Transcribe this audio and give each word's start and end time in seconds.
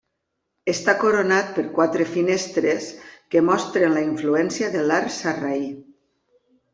Està 0.71 0.93
coronat 1.01 1.49
per 1.57 1.65
quatre 1.75 2.07
finestres 2.13 2.87
que 3.35 3.43
mostren 3.49 3.93
la 3.99 4.03
influència 4.07 4.71
de 4.77 4.81
l'arc 4.89 5.13
sarraí. 5.17 5.69